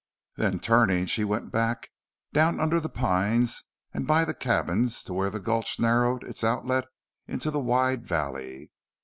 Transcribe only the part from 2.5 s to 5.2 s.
under the pines and by the cabins, to